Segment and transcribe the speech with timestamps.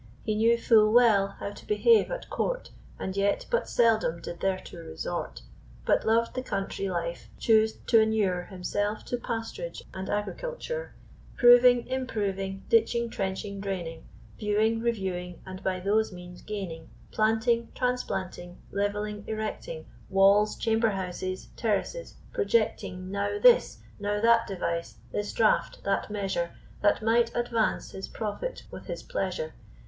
[0.23, 4.79] He knew full well how to behave at court, And yet but seldom did thereto
[4.83, 5.43] resort;
[5.85, 10.95] But lov'd the country life, choos'd to inure Himself to past'rage and agriculture;
[11.37, 14.07] Proving, improving, ditching, trenching, draining,
[14.39, 22.15] Viewing, reviewing, and by those means gaining; Planting, transplanting, levelling, erecting Walls, chambers, houses, terraces;
[22.33, 28.63] projecting Now this, now that device, this draught, that measure, That might advance his profit
[28.71, 29.53] with his pleasure.